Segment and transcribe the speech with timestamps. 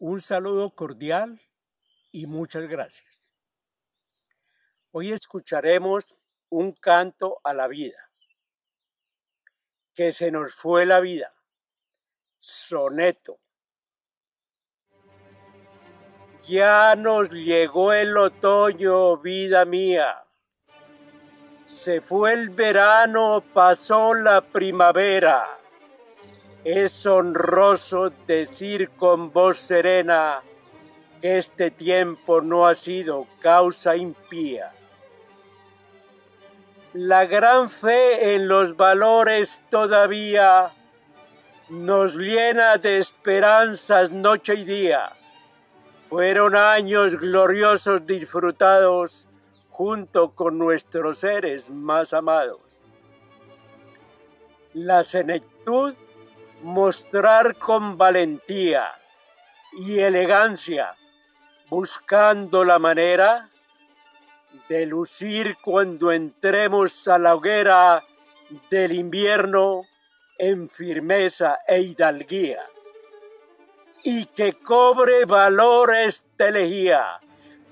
[0.00, 1.40] Un saludo cordial
[2.12, 3.04] y muchas gracias.
[4.92, 6.04] Hoy escucharemos
[6.50, 7.98] un canto a la vida.
[9.96, 11.34] Que se nos fue la vida.
[12.38, 13.40] Soneto.
[16.46, 20.24] Ya nos llegó el otoño, vida mía.
[21.66, 25.58] Se fue el verano, pasó la primavera
[26.64, 30.42] es honroso decir con voz serena
[31.20, 34.72] que este tiempo no ha sido causa impía.
[36.94, 40.72] La gran fe en los valores todavía
[41.68, 45.12] nos llena de esperanzas noche y día.
[46.08, 49.28] Fueron años gloriosos disfrutados
[49.68, 52.60] junto con nuestros seres más amados.
[54.72, 55.94] La senectud
[56.62, 58.92] mostrar con valentía
[59.72, 60.94] y elegancia,
[61.68, 63.48] buscando la manera
[64.68, 68.02] de lucir cuando entremos a la hoguera
[68.70, 69.82] del invierno
[70.38, 72.62] en firmeza e hidalguía,
[74.02, 77.20] y que cobre valor esta elegía,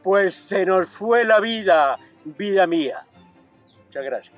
[0.03, 3.07] pues se nos fue la vida, vida mía.
[3.87, 4.35] Muchas gracias.